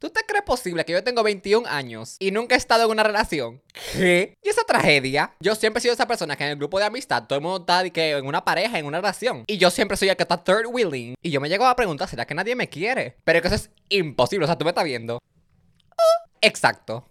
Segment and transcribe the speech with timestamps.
[0.00, 3.02] ¿Tú te crees posible que yo tengo 21 años y nunca he estado en una
[3.02, 3.60] relación?
[3.92, 4.32] ¿Qué?
[4.42, 5.34] ¿Y esa tragedia?
[5.40, 7.58] Yo siempre he sido esa persona que en el grupo de amistad todo el mundo
[7.58, 9.44] está que en una pareja, en una relación.
[9.46, 11.16] Y yo siempre soy el que está third wheeling.
[11.20, 13.18] Y yo me llego a preguntar, ¿será que nadie me quiere?
[13.24, 15.16] Pero que eso es imposible, o sea, tú me estás viendo.
[15.18, 17.04] Oh, exacto.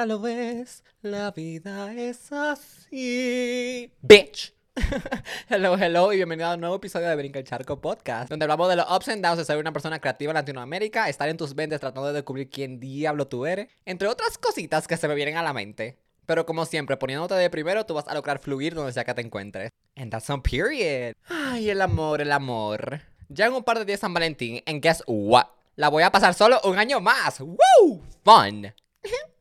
[0.00, 3.92] Ya lo ves, la vida es así.
[4.00, 4.54] Bitch.
[5.50, 8.70] hello, hello y bienvenido a un nuevo episodio de Brinca el Charco Podcast, donde hablamos
[8.70, 11.54] de los ups and downs de ser una persona creativa en Latinoamérica, estar en tus
[11.54, 15.36] ventas tratando de descubrir quién diablo tú eres, entre otras cositas que se me vienen
[15.36, 15.98] a la mente.
[16.24, 19.20] Pero como siempre, poniéndote de primero, tú vas a lograr fluir donde sea que te
[19.20, 19.70] encuentres.
[19.96, 21.12] And that's on period.
[21.28, 23.02] Ay, el amor, el amor.
[23.28, 25.48] Ya en un par de días San Valentín, and guess what?
[25.76, 27.40] La voy a pasar solo un año más.
[27.40, 28.00] ¡Woo!
[28.24, 28.72] Fun.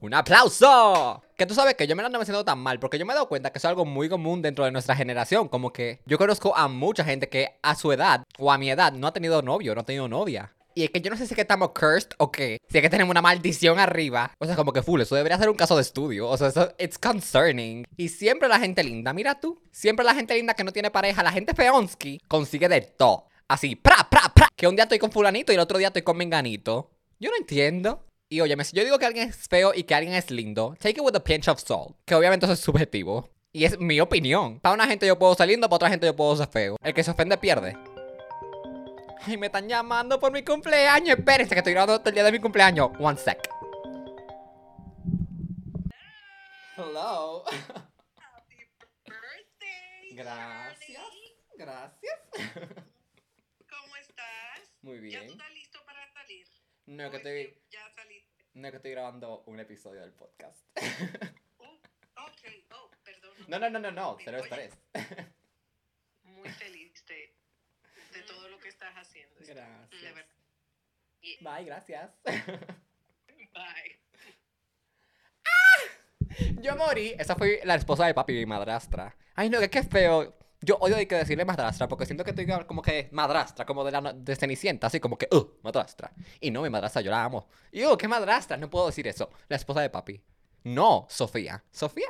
[0.02, 1.22] ¡Un aplauso!
[1.36, 3.16] Que tú sabes que yo me lo ando haciendo tan mal porque yo me he
[3.16, 5.48] dado cuenta que es algo muy común dentro de nuestra generación.
[5.50, 8.94] Como que yo conozco a mucha gente que a su edad o a mi edad
[8.94, 10.54] no ha tenido novio, no ha tenido novia.
[10.76, 12.58] Y es que yo no sé si es que estamos cursed o qué.
[12.70, 14.32] Si es que tenemos una maldición arriba.
[14.40, 16.30] O sea, como que full, eso debería ser un caso de estudio.
[16.30, 17.86] O sea, eso, it's concerning.
[17.98, 19.62] Y siempre la gente linda, mira tú.
[19.72, 23.26] Siempre la gente linda que no tiene pareja, la gente feonsky, consigue de todo.
[23.50, 24.48] Así, pra, pra, pra.
[24.56, 26.92] Que un día estoy con fulanito y el otro día estoy con menganito.
[27.20, 28.06] Yo no entiendo.
[28.32, 30.92] Y óyeme, si yo digo que alguien es feo y que alguien es lindo, take
[30.92, 31.96] it with a pinch of salt.
[32.06, 33.28] Que obviamente eso es subjetivo.
[33.52, 34.60] Y es mi opinión.
[34.60, 36.76] Para una gente yo puedo ser lindo, para otra gente yo puedo ser feo.
[36.84, 37.76] El que se ofende pierde.
[39.22, 41.18] Ay, me están llamando por mi cumpleaños.
[41.18, 42.92] Espérense que estoy grabando el día de mi cumpleaños.
[43.00, 43.50] One sec.
[46.78, 47.44] Hello.
[47.48, 48.56] Happy
[49.08, 50.14] birthday.
[50.16, 51.02] Gracias.
[51.58, 52.20] Gracias.
[53.68, 54.60] ¿Cómo estás?
[54.84, 55.32] Muy ¿Ya tú bien.
[55.32, 56.46] estás listo para salir?
[56.90, 58.46] No es que ¿O es estoy, que Ya saliste.
[58.56, 60.60] no que estoy grabando un episodio del podcast.
[61.58, 61.80] Oh,
[62.16, 63.32] oh, perdón.
[63.48, 64.18] No, no, no, no, no.
[64.24, 64.74] Cero estrés.
[66.24, 67.36] Muy feliz de,
[68.14, 69.36] de todo lo que estás haciendo.
[69.40, 70.16] De Gracias.
[70.16, 70.26] verdad.
[71.42, 72.12] Bye, gracias.
[72.24, 74.00] Bye.
[76.62, 77.16] Yo morí.
[77.20, 79.16] Esa fue la esposa de papi, mi madrastra.
[79.36, 80.36] Ay, no, que qué feo.
[80.62, 83.92] Yo odio de que decirle madrastra porque siento que estoy como que madrastra, como de
[83.92, 86.12] la de Cenicienta, así como que, uh, madrastra.
[86.42, 87.48] Y no, mi madrastra, yo la amo.
[87.72, 89.30] Y uh, qué madrastra, no puedo decir eso.
[89.48, 90.22] La esposa de papi.
[90.66, 91.64] No, Sofía.
[91.72, 92.10] ¿Sofía?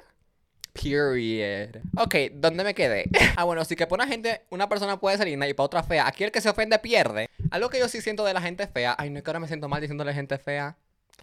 [0.74, 1.82] Period.
[1.98, 3.06] Ok, ¿dónde me quedé?
[3.36, 5.84] ah, bueno, sí que para una gente, una persona puede ser linda y para otra
[5.84, 6.08] fea.
[6.08, 7.30] Aquí el que se ofende pierde.
[7.52, 8.96] Algo que yo sí siento de la gente fea.
[8.98, 10.76] Ay, no es que ahora me siento mal diciéndole gente fea.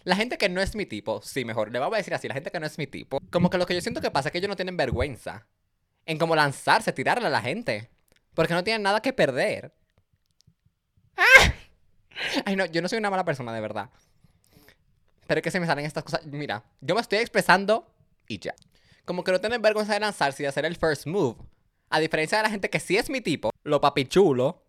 [0.05, 2.33] La gente que no es mi tipo, sí, mejor, le voy a decir así, la
[2.33, 3.19] gente que no es mi tipo.
[3.29, 5.45] Como que lo que yo siento que pasa es que ellos no tienen vergüenza
[6.07, 7.91] en como lanzarse, tirarle a la gente.
[8.33, 9.73] Porque no tienen nada que perder.
[11.15, 11.53] ¡Ah!
[12.45, 13.89] Ay, no, yo no soy una mala persona, de verdad.
[15.27, 16.25] Pero es que se me salen estas cosas.
[16.25, 17.93] Mira, yo me estoy expresando
[18.27, 18.55] y ya.
[19.05, 21.35] Como que no tienen vergüenza de lanzarse y de hacer el first move.
[21.89, 24.65] A diferencia de la gente que sí es mi tipo, lo papichulo,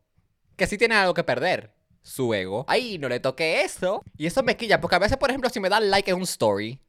[0.56, 1.74] que sí tiene algo que perder.
[2.02, 2.64] Su ego.
[2.68, 4.02] Ay, no le toque eso.
[4.16, 6.22] Y eso me quilla, porque a veces, por ejemplo, si me dan like en un
[6.22, 6.80] story,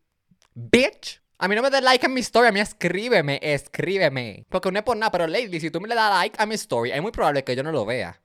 [0.53, 1.21] bitch.
[1.41, 4.45] A mí no me des like en mi story, a mí escríbeme, escríbeme.
[4.49, 6.55] Porque no es por nada, pero lately, si tú me le das like a mi
[6.55, 8.19] story, es muy probable que yo no lo vea.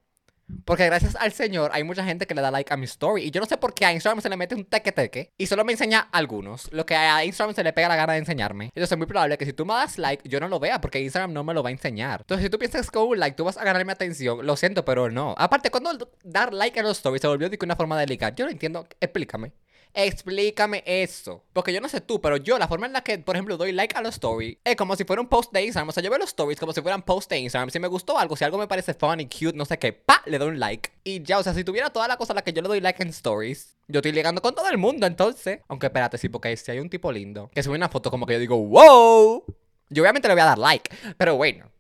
[0.65, 3.23] Porque gracias al Señor hay mucha gente que le da like a mi story.
[3.23, 5.33] Y yo no sé por qué a Instagram se le mete un teque teque.
[5.39, 6.73] Y solo me enseña algunos.
[6.73, 8.65] Lo que a Instagram se le pega la gana de enseñarme.
[8.65, 10.81] Entonces es muy probable que si tú me das like, yo no lo vea.
[10.81, 12.23] Porque Instagram no me lo va a enseñar.
[12.23, 14.57] Entonces si tú piensas que con un like tú vas a ganar mi atención, lo
[14.57, 15.37] siento, pero no.
[15.39, 18.35] Aparte, cuando dar like a los stories se volvió de una forma de ligar.
[18.35, 18.87] Yo no entiendo.
[19.01, 19.53] Explícame.
[19.97, 21.45] Explícame eso.
[21.53, 23.71] Porque yo no sé tú, pero yo, la forma en la que, por ejemplo, doy
[23.71, 25.89] like a los stories es como si fuera un post de Instagram.
[25.89, 27.71] O sea, yo veo los stories como si fueran post de Instagram.
[27.71, 30.39] Si me gustó algo, si algo me parece funny, cute, no sé qué, pa, le
[30.39, 30.91] doy un like.
[31.05, 32.81] Y ya, o sea, si tuviera toda la cosa a la que yo le doy
[32.81, 35.61] like en stories, yo estoy ligando con todo el mundo, entonces.
[35.69, 38.35] Aunque espérate, sí, porque si hay un tipo lindo que sube una foto como que
[38.35, 39.45] yo digo, wow.
[39.91, 40.91] Yo obviamente le voy a dar like.
[41.17, 41.71] Pero bueno.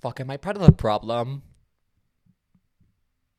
[0.00, 1.42] Fuck, am I part of the problem?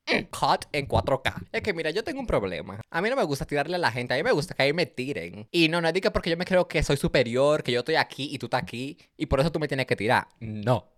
[0.06, 1.48] Cut en 4K.
[1.52, 2.80] Es que mira, yo tengo un problema.
[2.90, 4.74] A mí no me gusta tirarle a la gente, a mí me gusta que ahí
[4.74, 5.48] me tiren.
[5.52, 8.30] Y no, no que porque yo me creo que soy superior, que yo estoy aquí
[8.32, 10.28] y tú estás aquí, y por eso tú me tienes que tirar.
[10.40, 10.90] No.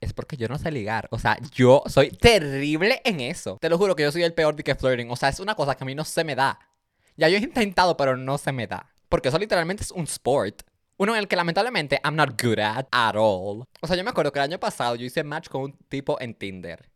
[0.00, 1.08] Es porque yo no sé ligar.
[1.10, 3.58] O sea, yo soy terrible en eso.
[3.60, 5.10] Te lo juro que yo soy el peor de que flirting.
[5.10, 6.58] O sea, es una cosa que a mí no se me da.
[7.16, 8.86] Ya yo he intentado, pero no se me da.
[9.10, 10.62] Porque eso literalmente es un sport.
[10.96, 13.64] Uno en el que lamentablemente I'm not good at at all.
[13.80, 16.18] O sea, yo me acuerdo que el año pasado yo hice match con un tipo
[16.20, 16.89] en Tinder.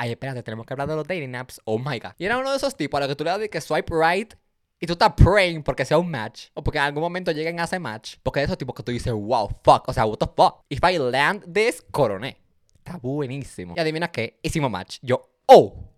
[0.00, 1.60] Ay, espérate, tenemos que hablar de los dating apps.
[1.64, 2.12] Oh my god.
[2.18, 3.92] Y era uno de esos tipos a los que tú le das de que swipe
[3.92, 4.32] right
[4.80, 7.64] y tú estás praying porque sea un match o porque en algún momento lleguen a
[7.64, 8.14] ese match.
[8.22, 10.64] Porque de esos tipos que tú dices, wow, fuck, o sea, what the fuck.
[10.68, 12.38] If I land this, coroné.
[12.76, 13.74] está buenísimo.
[13.76, 14.98] Y adivina qué, hicimos match.
[15.02, 15.90] Yo, oh,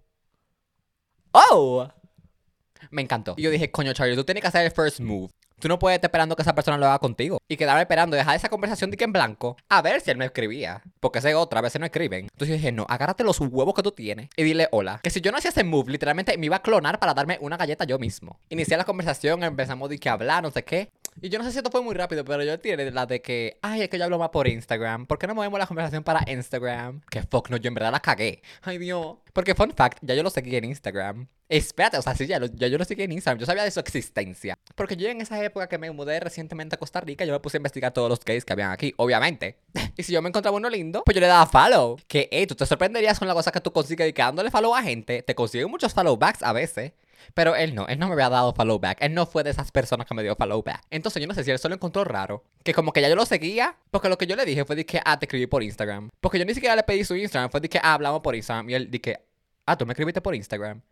[1.33, 1.89] oh.
[2.91, 3.35] Me encantó.
[3.37, 5.31] Y yo dije, coño, Charlie, tú tienes que hacer el first move.
[5.61, 7.39] Tú no puedes estar esperando que esa persona lo haga contigo.
[7.47, 10.25] Y quedarme esperando, dejar esa conversación de que en blanco, a ver si él me
[10.25, 10.83] escribía.
[11.01, 12.29] Porque ese otra, a veces no escriben.
[12.33, 15.01] Entonces dije, no, agárrate los huevos que tú tienes y dile hola.
[15.03, 17.59] Que si yo no hacía ese move, literalmente me iba a clonar para darme una
[17.59, 18.39] galleta yo mismo.
[18.49, 20.89] Inicié la conversación, empezamos de que hablar, no sé qué.
[21.21, 23.59] Y yo no sé si esto fue muy rápido, pero yo tiene la de que,
[23.61, 25.07] ay, es que yo hablo más por Instagram.
[25.07, 27.03] ¿Por qué no movemos la conversación para Instagram?
[27.11, 28.43] Que fuck, no, yo en verdad la cagué.
[28.63, 29.17] Ay, Dios.
[29.33, 31.27] Porque, fun fact, ya yo lo seguí en Instagram.
[31.49, 33.39] Espérate, o sea, sí, ya, lo- yo lo seguí en Instagram.
[33.41, 34.59] Yo sabía de su existencia.
[34.75, 37.57] Porque yo en esa época que me mudé recientemente a Costa Rica, yo me puse
[37.57, 39.59] a investigar todos los gays que habían aquí, obviamente.
[39.97, 41.97] y si yo me encontraba uno lindo, pues yo le daba follow.
[42.07, 44.75] Que, hey, tú te sorprenderías con la cosa que tú consigues y que dándole follow
[44.75, 46.93] a gente, te consiguen muchos follow backs a veces.
[47.35, 48.99] Pero él no, él no me había dado follow back.
[49.01, 50.83] Él no fue de esas personas que me dio follow back.
[50.91, 52.45] Entonces yo no sé si él solo encontró raro.
[52.63, 53.77] Que como que ya yo lo seguía.
[53.91, 56.11] Porque lo que yo le dije fue de que, ah, te escribí por Instagram.
[56.21, 57.51] Porque yo ni siquiera le pedí su Instagram.
[57.51, 58.71] Fue de que, ah, hablamos por Instagram.
[58.71, 59.21] Y él dije,
[59.67, 60.83] ah, tú me escribiste por Instagram.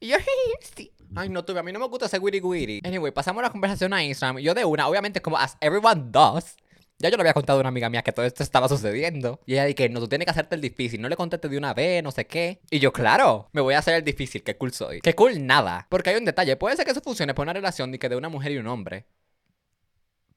[0.00, 0.16] Y yo,
[0.76, 0.92] sí.
[1.14, 2.80] Ay, no, tuve, a mí no me gusta ese witty witty.
[2.84, 4.38] Anyway, pasamos la conversación a Instagram.
[4.38, 6.56] Yo de una, obviamente, como as everyone does.
[6.98, 9.40] Ya yo le había contado a una amiga mía que todo esto estaba sucediendo.
[9.44, 11.00] Y ella dije, no, tú tienes que hacerte el difícil.
[11.02, 12.60] No le contestes de una vez, no sé qué.
[12.70, 14.42] Y yo, claro, me voy a hacer el difícil.
[14.42, 15.00] Qué cool soy.
[15.00, 15.86] Qué cool nada.
[15.90, 16.56] Porque hay un detalle.
[16.56, 19.06] Puede ser que eso funcione por una relación de una mujer y un hombre.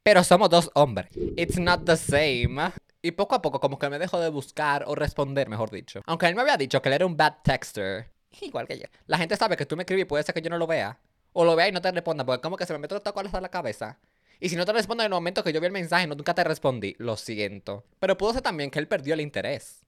[0.03, 1.09] Pero somos dos hombres.
[1.37, 2.71] It's not the same.
[3.01, 6.01] Y poco a poco como que me dejó de buscar o responder, mejor dicho.
[6.05, 8.11] Aunque él me había dicho que él era un bad texter.
[8.41, 8.85] Igual que yo.
[9.07, 10.99] La gente sabe que tú me escribes y puede ser que yo no lo vea.
[11.31, 13.37] O lo vea y no te responda porque como que se me mete otra cosa
[13.37, 13.99] a la cabeza.
[14.39, 16.33] Y si no te respondo en el momento que yo vi el mensaje, no, nunca
[16.33, 16.95] te respondí.
[16.97, 17.83] Lo siento.
[17.99, 19.85] Pero pudo ser también que él perdió el interés.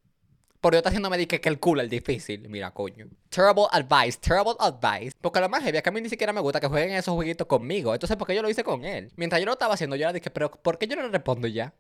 [0.61, 2.47] Por yo está haciéndome di que, el culo, el difícil.
[2.47, 3.07] Mira, coño.
[3.29, 5.17] Terrible advice, terrible advice.
[5.19, 7.15] Porque lo más heavy es que a mí ni siquiera me gusta que jueguen esos
[7.15, 7.95] jueguitos conmigo.
[7.95, 9.11] Entonces, ¿por qué yo lo hice con él?
[9.15, 11.47] Mientras yo lo estaba haciendo, yo le dije, pero ¿por qué yo no le respondo
[11.47, 11.73] ya?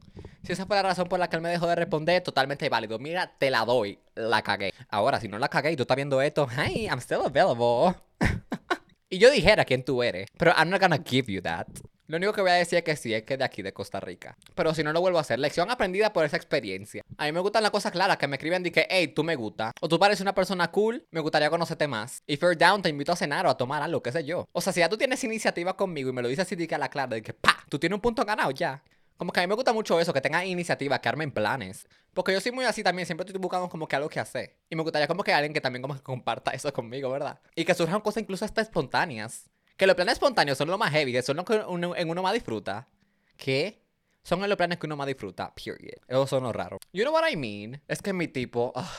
[0.43, 2.97] Si esa fue la razón por la que él me dejó de responder, totalmente válido.
[2.97, 3.99] Mira, te la doy.
[4.15, 4.73] La cagué.
[4.89, 8.01] Ahora, si no la cagué y tú estás viendo esto, hey, I'm still available.
[9.09, 11.67] y yo dijera quién tú eres, pero I'm not gonna give you that.
[12.11, 14.01] Lo único que voy a decir es que sí, es que de aquí de Costa
[14.01, 14.35] Rica.
[14.53, 17.05] Pero si no lo vuelvo a hacer, lección aprendida por esa experiencia.
[17.17, 19.37] A mí me gustan las cosas claras, que me escriben de que, hey, tú me
[19.37, 19.71] gusta.
[19.79, 22.21] O tú pareces una persona cool, me gustaría conocerte más.
[22.27, 24.45] If you're down, te invito a cenar o a tomar algo, qué sé yo.
[24.51, 26.77] O sea, si ya tú tienes iniciativa conmigo y me lo dices así de a
[26.77, 28.83] la clara, de que, pa, tú tienes un punto ganado ya.
[29.15, 31.87] Como que a mí me gusta mucho eso, que tengas iniciativa, que armen planes.
[32.13, 34.57] Porque yo soy muy así también, siempre estoy buscando como que algo que hacer.
[34.69, 37.39] Y me gustaría como que alguien que también como que comparta eso conmigo, ¿verdad?
[37.55, 39.49] Y que surjan cosas incluso hasta espontáneas.
[39.81, 42.21] Que los planes espontáneos son lo más heavy, que son los que uno, en uno
[42.21, 42.87] más disfruta.
[43.35, 43.81] ¿Qué?
[44.21, 45.97] Son los planes que uno más disfruta, period.
[46.07, 46.77] Eso son los raros.
[46.93, 47.81] You know what I mean?
[47.87, 48.71] Es que mi tipo...
[48.75, 48.95] ah,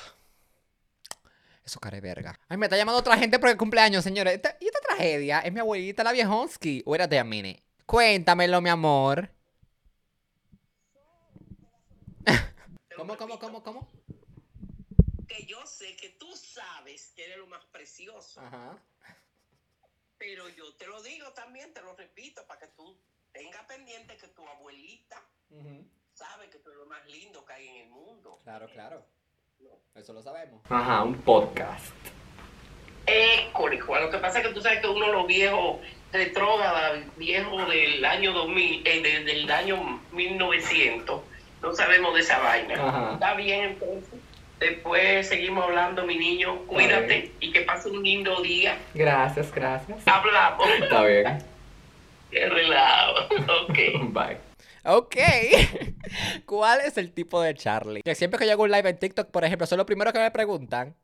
[1.65, 2.37] eso care verga.
[2.49, 4.35] Ay, me está llamando otra gente por el cumpleaños, señores.
[4.35, 5.39] Esta- ¿Y esta tragedia?
[5.39, 6.83] ¿Es mi abuelita, la viejonsky?
[6.85, 7.63] ¿O era de a minute?
[7.87, 9.31] Cuéntamelo, mi amor.
[12.97, 13.89] ¿Cómo, cómo, cómo, cómo?
[15.29, 18.77] que yo sé que tú sabes que eres lo más precioso, Ajá.
[20.23, 22.97] Pero yo te lo digo también, te lo repito, para que tú
[23.33, 25.21] tengas pendiente que tu abuelita
[26.15, 28.39] sabe que tú eres lo más lindo que hay en el mundo.
[28.45, 29.05] Claro, claro.
[29.59, 29.71] No.
[29.97, 30.63] Eso lo sabemos.
[30.71, 31.93] Ajá, un podcast.
[33.05, 35.81] École, Juan, lo que pasa es que tú sabes que uno de los viejos
[36.13, 41.21] retrógradas, viejos del año 2000, eh, de- del año 1900,
[41.63, 42.75] no sabemos de esa vaina.
[42.75, 43.15] Ajá.
[43.15, 44.21] Está bien, entonces.
[44.63, 46.65] Después seguimos hablando, mi niño.
[46.67, 48.79] Cuídate y que pase un lindo día.
[48.95, 49.99] Gracias, gracias.
[50.07, 50.69] Hablamos.
[50.81, 51.39] Está bien.
[52.31, 53.27] Qué relajo.
[53.65, 53.79] Ok.
[54.13, 54.39] Bye.
[54.85, 55.17] Ok.
[56.47, 58.03] ¿Cuál es el tipo de Charlie?
[58.03, 60.21] Que siempre que yo hago un live en TikTok, por ejemplo, son lo primero que
[60.21, 60.95] me preguntan.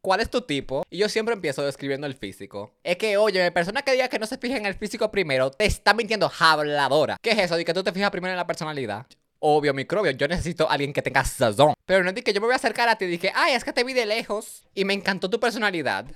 [0.00, 0.84] ¿Cuál es tu tipo?
[0.88, 2.72] Y yo siempre empiezo describiendo el físico.
[2.84, 5.66] Es que, oye, persona que diga que no se fija en el físico primero, te
[5.66, 7.16] está mintiendo habladora.
[7.20, 7.56] ¿Qué es eso?
[7.56, 9.06] De que tú te fijas primero en la personalidad.
[9.42, 11.72] Obvio, microbio, yo necesito a alguien que tenga sazón.
[11.86, 13.54] Pero no es de que yo me voy a acercar a ti y dije, ay,
[13.54, 16.06] es que te vi de lejos y me encantó tu personalidad.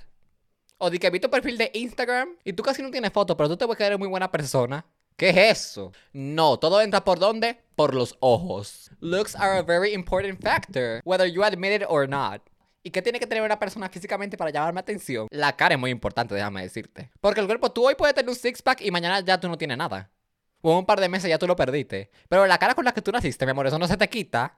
[0.77, 3.49] O de que vi tu perfil de Instagram y tú casi no tienes fotos, pero
[3.49, 4.85] tú te ves que eres muy buena persona.
[5.17, 5.91] ¿Qué es eso?
[6.13, 7.57] No, todo entra por dónde?
[7.75, 8.91] Por los ojos.
[8.99, 12.41] Looks are a very important factor, whether you admit it or not.
[12.83, 15.27] ¿Y qué tiene que tener una persona físicamente para llamarme atención?
[15.31, 17.09] La cara es muy importante, déjame decirte.
[17.19, 19.77] Porque el cuerpo, tú hoy puedes tener un six-pack y mañana ya tú no tienes
[19.77, 20.11] nada.
[20.61, 22.09] O en un par de meses ya tú lo perdiste.
[22.27, 24.57] Pero la cara con la que tú naciste, mi amor, eso no se te quita.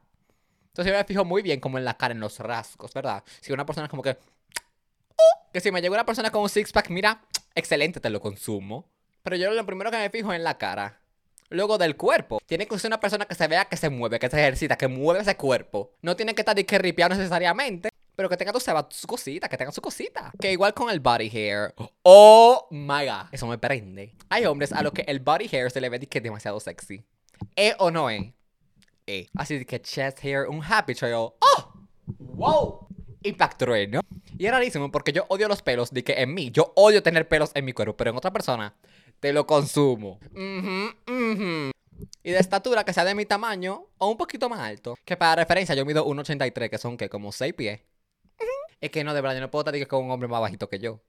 [0.68, 3.24] Entonces yo me fijo muy bien como en la cara, en los rasgos, ¿verdad?
[3.42, 4.12] Si una persona es como que...
[4.12, 7.22] "Uh", que si me llega una persona con un six-pack, mira,
[7.56, 8.88] excelente, te lo consumo.
[9.24, 11.02] Pero yo lo primero que me fijo es en la cara.
[11.50, 12.40] Luego del cuerpo.
[12.46, 14.88] Tiene que ser una persona que se vea que se mueve, que se ejercita, que
[14.88, 15.96] mueve ese cuerpo.
[16.02, 17.90] No tiene que estar de que ripiado necesariamente.
[18.18, 20.32] Pero que tenga tu, seba- su cosita, que tenga su cosita.
[20.42, 21.76] Que igual con el body hair.
[22.02, 23.28] Oh my god.
[23.32, 24.16] Eso me prende.
[24.28, 27.06] Hay hombres a los que el body hair se le ve que es demasiado sexy.
[27.56, 28.34] ¿Eh o no es?
[29.06, 29.28] Eh.
[29.36, 31.14] Así que chest hair, un happy trail.
[31.14, 31.74] ¡Oh!
[32.18, 32.88] wow,
[33.22, 34.02] impactrueno.
[34.36, 37.28] Y es rarísimo porque yo odio los pelos, de que en mí, yo odio tener
[37.28, 38.76] pelos en mi cuerpo, pero en otra persona
[39.20, 40.20] te lo consumo.
[40.32, 41.72] Ujú, ujú.
[42.24, 44.96] Y de estatura que sea de mi tamaño o un poquito más alto.
[45.06, 47.82] Que para referencia yo mido 1,83, que son que como 6 pies.
[48.82, 50.70] Es que no, de verdad, yo no puedo estar que con un hombre más bajito
[50.70, 51.02] que yo.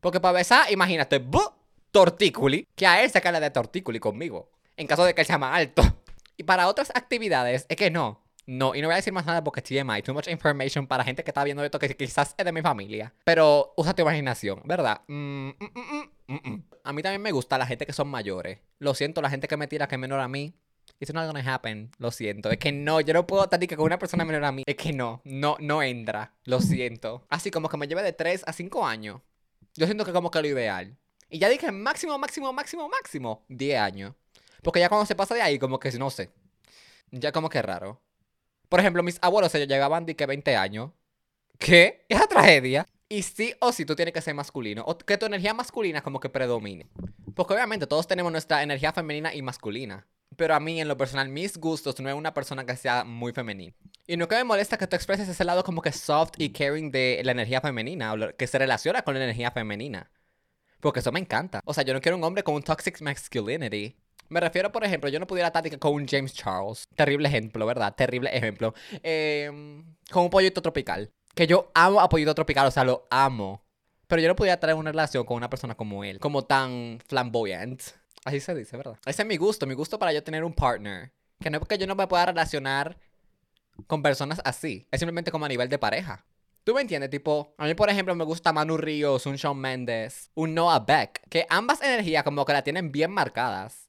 [0.00, 1.40] Porque para besar, imagínate, ¡bu!
[1.92, 4.50] tortículi, que a él se cae de tortículi conmigo.
[4.76, 5.82] En caso de que él sea más alto.
[6.34, 8.22] Y para otras actividades, es que no.
[8.46, 11.04] No, y no voy a decir más nada porque es TMI, too much information para
[11.04, 13.12] gente que está viendo esto que quizás es de mi familia.
[13.22, 15.02] Pero usa tu imaginación, ¿verdad?
[15.06, 16.64] Mm, mm, mm, mm, mm, mm.
[16.82, 18.58] A mí también me gusta la gente que son mayores.
[18.78, 20.54] Lo siento, la gente que me tira que es menor a mí.
[21.00, 21.90] It's not gonna happen.
[21.98, 22.50] Lo siento.
[22.50, 24.62] Es que no, yo no puedo estar con una persona menor a mí.
[24.66, 26.32] Es que no, no, no entra.
[26.44, 27.26] Lo siento.
[27.28, 29.20] Así como que me lleve de 3 a 5 años.
[29.74, 30.96] Yo siento que como que lo ideal.
[31.28, 34.14] Y ya dije máximo, máximo, máximo, máximo 10 años.
[34.62, 36.30] Porque ya cuando se pasa de ahí, como que no sé.
[37.10, 38.00] Ya como que raro.
[38.68, 40.92] Por ejemplo, mis abuelos se llegaban de que 20 años.
[41.58, 42.06] ¿Qué?
[42.08, 42.86] Esa tragedia.
[43.08, 44.84] Y sí o sí tú tienes que ser masculino.
[44.86, 46.86] O que tu energía masculina como que predomine.
[47.34, 50.06] Porque obviamente todos tenemos nuestra energía femenina y masculina.
[50.36, 53.32] Pero a mí, en lo personal, mis gustos no es una persona que sea muy
[53.32, 53.74] femenina.
[54.06, 56.90] Y no que me molesta que tú expreses ese lado como que soft y caring
[56.90, 58.14] de la energía femenina.
[58.36, 60.10] Que se relaciona con la energía femenina.
[60.80, 61.60] Porque eso me encanta.
[61.64, 63.96] O sea, yo no quiero un hombre con un toxic masculinity.
[64.28, 66.88] Me refiero, por ejemplo, yo no pudiera estar con un James Charles.
[66.96, 67.94] Terrible ejemplo, ¿verdad?
[67.94, 68.74] Terrible ejemplo.
[69.02, 71.10] Em, con un pollito tropical.
[71.34, 73.62] Que yo amo a pollito tropical, o sea, lo amo.
[74.06, 76.18] Pero yo no podía tener una relación con una persona como él.
[76.18, 77.82] Como tan flamboyant.
[78.24, 78.98] Así se dice, ¿verdad?
[79.04, 79.66] Ese es mi gusto.
[79.66, 81.12] Mi gusto para yo tener un partner.
[81.40, 82.96] Que no es porque yo no me pueda relacionar
[83.86, 84.86] con personas así.
[84.90, 86.24] Es simplemente como a nivel de pareja.
[86.64, 87.10] ¿Tú me entiendes?
[87.10, 91.20] Tipo, a mí, por ejemplo, me gusta Manu Ríos, un Shawn Mendes, un Noah Beck.
[91.28, 93.88] Que ambas energías como que la tienen bien marcadas,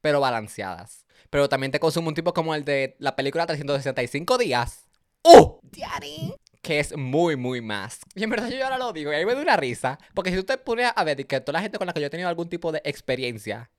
[0.00, 1.04] pero balanceadas.
[1.28, 4.88] Pero también te consume un tipo como el de la película 365 días.
[5.22, 5.58] ¡Uh!
[5.62, 6.34] Daddy.
[6.68, 8.00] Que es muy, muy más.
[8.14, 9.98] Y en verdad yo ahora lo digo y ahí me da una risa.
[10.12, 12.08] Porque si tú te pones a ver que toda la gente con la que yo
[12.08, 13.70] he tenido algún tipo de experiencia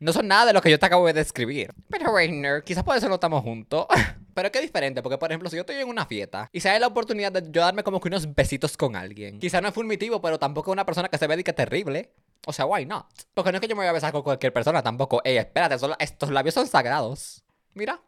[0.00, 1.72] no son nada de lo que yo te acabo de describir.
[1.88, 3.86] Pero Reiner, quizás por eso no estamos juntos.
[4.34, 6.68] Pero es es diferente, porque por ejemplo, si yo estoy en una fiesta y se
[6.70, 9.74] da la oportunidad de yo darme como que unos besitos con alguien, quizás no es
[9.74, 12.10] furmitivo, pero tampoco es una persona que se ve que terrible.
[12.48, 13.06] O sea, why not?
[13.32, 15.20] Porque no es que yo me voy a besar con cualquier persona tampoco.
[15.22, 17.44] Ey, espérate, solo- estos labios son sagrados.
[17.74, 18.02] Mira.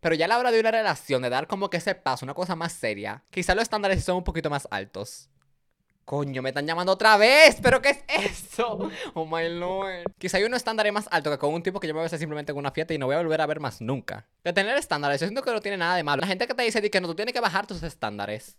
[0.00, 2.34] Pero ya a la hora de una relación, de dar como que ese paso, una
[2.34, 5.28] cosa más seria, quizás los estándares son un poquito más altos.
[6.10, 7.58] Coño, me están llamando otra vez.
[7.62, 8.90] ¿Pero qué es eso?
[9.14, 10.10] Oh my lord.
[10.18, 12.50] Quizá hay unos estándares más altos que con un tipo que yo me besé simplemente
[12.50, 14.26] en una fiesta y no voy a volver a ver más nunca.
[14.42, 16.22] De tener estándares, yo siento que no tiene nada de malo.
[16.22, 18.56] La gente que te dice di que no, tú tienes que bajar tus estándares.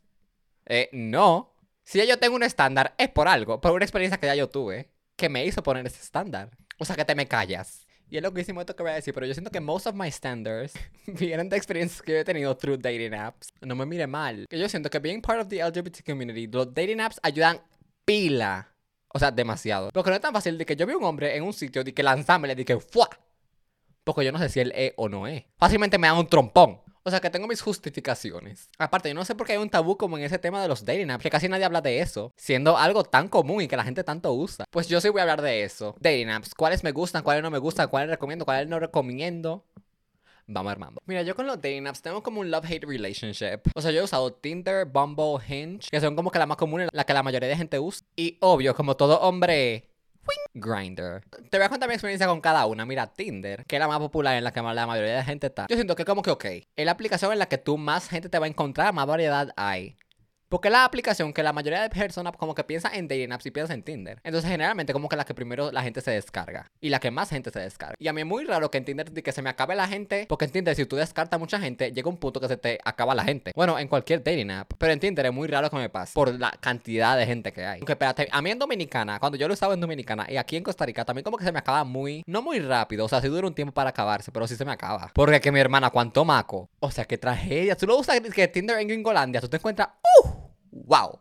[0.65, 1.53] Eh, no.
[1.83, 4.47] Si ya yo tengo un estándar, es por algo, por una experiencia que ya yo
[4.47, 6.51] tuve, que me hizo poner ese estándar.
[6.77, 7.85] O sea, que te me callas.
[8.11, 10.11] Y es loquísimo esto que voy a decir, pero yo siento que most of my
[10.11, 10.73] standards
[11.07, 13.47] vienen de experiencias que yo he tenido through dating apps.
[13.61, 14.45] No me mire mal.
[14.49, 17.61] Que yo siento que being part of the LGBT community, los dating apps ayudan
[18.03, 18.67] pila.
[19.13, 19.91] O sea, demasiado.
[19.93, 21.93] Porque no es tan fácil de que yo vi un hombre en un sitio de
[21.93, 23.09] que lanzarme le dije, ¡fua!
[24.03, 25.45] Porque yo no sé si él es o no es.
[25.57, 26.81] Fácilmente me da un trompón.
[27.03, 28.69] O sea que tengo mis justificaciones.
[28.77, 30.85] Aparte, yo no sé por qué hay un tabú como en ese tema de los
[30.85, 33.83] dating apps, que casi nadie habla de eso, siendo algo tan común y que la
[33.83, 34.65] gente tanto usa.
[34.69, 35.95] Pues yo sí voy a hablar de eso.
[35.99, 39.65] Dating apps, cuáles me gustan, cuáles no me gustan, cuáles recomiendo, cuáles no recomiendo.
[40.45, 41.01] Vamos armando.
[41.05, 43.61] Mira, yo con los dating apps tengo como un love-hate relationship.
[43.73, 46.89] O sea, yo he usado Tinder, Bumble, Hinge, que son como que las más comunes,
[46.91, 48.05] la que la mayoría de gente usa.
[48.15, 49.90] Y obvio, como todo hombre
[50.53, 51.23] Grinder.
[51.49, 52.85] Te voy a contar mi experiencia con cada una.
[52.85, 55.67] Mira, Tinder, que es la más popular en la que la mayoría de gente está.
[55.69, 56.45] Yo siento que como que ok.
[56.75, 59.53] Es la aplicación en la que tú más gente te va a encontrar, más variedad
[59.55, 59.95] hay.
[60.51, 63.51] Porque la aplicación que la mayoría de personas como que piensa en dating apps y
[63.51, 64.19] piensa en Tinder.
[64.21, 66.69] Entonces generalmente como que la que primero la gente se descarga.
[66.81, 67.95] Y la que más gente se descarga.
[67.97, 69.87] Y a mí es muy raro que en Tinder de que se me acabe la
[69.87, 70.25] gente.
[70.27, 73.15] Porque en Tinder si tú descartas mucha gente, llega un punto que se te acaba
[73.15, 73.53] la gente.
[73.55, 74.73] Bueno, en cualquier dating app.
[74.77, 76.11] Pero en Tinder es muy raro que me pase.
[76.15, 77.79] Por la cantidad de gente que hay.
[77.79, 80.63] Aunque espérate, a mí en Dominicana, cuando yo lo usaba en Dominicana y aquí en
[80.63, 82.23] Costa Rica, también como que se me acaba muy...
[82.27, 83.05] No muy rápido.
[83.05, 85.11] O sea, sí dura un tiempo para acabarse, pero sí se me acaba.
[85.13, 86.69] Porque que mi hermana, cuánto maco.
[86.81, 87.77] O sea, qué tragedia.
[87.77, 89.87] Tú lo usas que Tinder en Gringolandia, tú te encuentras...
[90.19, 90.40] ¡Uh!
[90.71, 91.19] ¡Wow!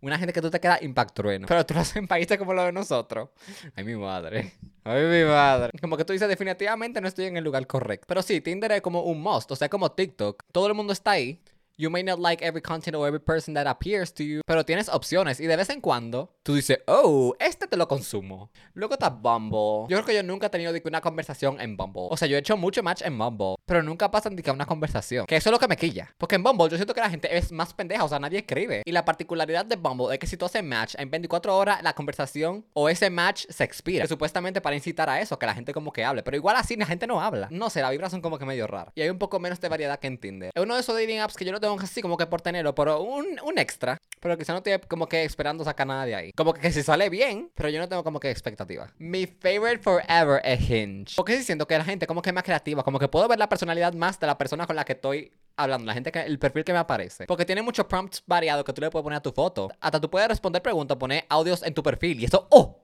[0.00, 1.46] Una gente que tú te queda impactrueno.
[1.46, 3.30] Pero tú lo haces en países como los de nosotros.
[3.74, 4.52] Ay, mi madre.
[4.84, 5.70] Ay, mi madre.
[5.80, 8.04] Como que tú dices, definitivamente no estoy en el lugar correcto.
[8.06, 9.50] Pero sí, Tinder es como un must.
[9.50, 10.42] O sea, como TikTok.
[10.52, 11.40] Todo el mundo está ahí.
[11.76, 14.88] You may not like every content or every person that appears to you, pero tienes
[14.88, 18.52] opciones y de vez en cuando tú dices, oh, este te lo consumo.
[18.74, 19.88] Luego está Bumble.
[19.88, 22.06] Yo creo que yo nunca he tenido una conversación en Bumble.
[22.10, 24.66] O sea, yo he hecho mucho match en Bumble, pero nunca pasan de que una
[24.66, 25.26] conversación.
[25.26, 26.14] Que eso es lo que me quilla.
[26.16, 28.82] Porque en Bumble yo siento que la gente es más pendeja, o sea, nadie escribe.
[28.84, 31.92] Y la particularidad de Bumble es que si tú haces match en 24 horas, la
[31.94, 34.04] conversación o ese match se expira.
[34.04, 36.22] Que supuestamente para incitar a eso, que la gente como que hable.
[36.22, 37.48] Pero igual así la gente no habla.
[37.50, 38.92] No sé, las vibras son como que medio raras.
[38.94, 40.52] Y hay un poco menos de variedad que en Tinder.
[40.54, 42.74] Es uno de esos dating apps que yo no tengo así como que por tenerlo,
[42.74, 43.98] pero un, un extra.
[44.20, 46.32] Pero quizá no estoy como que esperando sacar nada de ahí.
[46.32, 48.90] Como que, que si sale bien, pero yo no tengo como que expectativa.
[48.98, 51.14] Mi favorite forever es Hinge.
[51.16, 53.38] Porque sí siento que la gente como que es más creativa, como que puedo ver
[53.38, 56.38] la personalidad más de la persona con la que estoy hablando, la gente que el
[56.38, 57.26] perfil que me aparece.
[57.26, 59.70] Porque tiene muchos prompts variados que tú le puedes poner a tu foto.
[59.80, 62.80] Hasta tú puedes responder preguntas, poner audios en tu perfil y eso, ¡oh!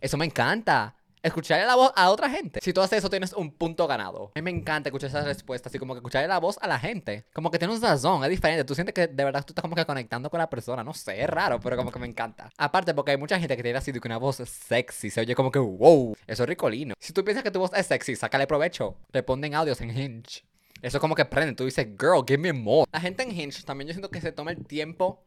[0.00, 0.96] Eso me encanta.
[1.22, 2.60] Escucharle la voz a otra gente.
[2.62, 4.32] Si tú haces eso, tienes un punto ganado.
[4.34, 6.78] A mí me encanta escuchar esas respuestas y como que escucharle la voz a la
[6.78, 7.26] gente.
[7.34, 8.64] Como que tiene un sazón, es diferente.
[8.64, 10.82] Tú sientes que de verdad tú estás como que conectando con la persona.
[10.82, 12.50] No sé, es raro, pero como que me encanta.
[12.56, 15.10] Aparte, porque hay mucha gente que tiene así de que una voz sexy.
[15.10, 16.16] Se oye como que wow.
[16.26, 16.94] Eso es ricolino.
[16.98, 18.96] Si tú piensas que tu voz es sexy, sácale provecho.
[19.12, 20.44] Responden audios en Hinge.
[20.82, 21.54] Eso como que prende.
[21.54, 22.88] Tú dices, girl, give me more.
[22.90, 25.22] La gente en Hinge también yo siento que se toma el tiempo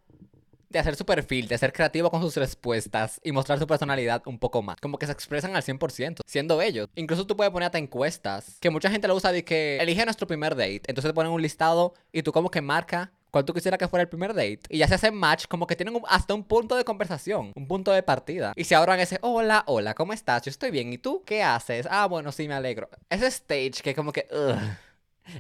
[0.74, 4.40] de hacer su perfil, de ser creativo con sus respuestas y mostrar su personalidad un
[4.40, 4.78] poco más.
[4.82, 6.90] Como que se expresan al 100%, siendo ellos.
[6.96, 10.28] Incluso tú puedes poner hasta encuestas, que mucha gente lo usa de que elige nuestro
[10.28, 10.82] primer date.
[10.88, 14.02] Entonces te ponen un listado y tú como que marca cuál tú quisieras que fuera
[14.02, 14.62] el primer date.
[14.70, 17.92] Y ya se hacen match, como que tienen hasta un punto de conversación, un punto
[17.92, 18.54] de partida.
[18.56, 20.44] Y se ahorran ese, hola, hola, ¿cómo estás?
[20.44, 20.92] Yo estoy bien.
[20.92, 21.88] ¿Y tú qué haces?
[21.90, 22.90] Ah, bueno, sí, me alegro.
[23.10, 24.28] Ese stage que como que,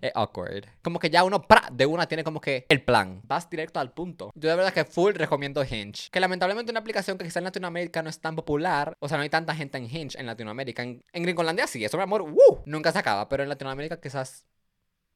[0.01, 0.65] es awkward.
[0.81, 1.67] Como que ya uno, ¡pra!
[1.71, 3.21] de una tiene como que el plan.
[3.23, 4.31] Vas directo al punto.
[4.35, 6.09] Yo de verdad que full recomiendo Hinge.
[6.11, 8.95] Que lamentablemente una aplicación que quizá en Latinoamérica no es tan popular.
[8.99, 10.83] O sea, no hay tanta gente en Hinge en Latinoamérica.
[10.83, 12.61] En, en Gringolandia sí, eso mi amor, ¡uh!
[12.65, 13.29] Nunca se acaba.
[13.29, 14.45] Pero en Latinoamérica quizás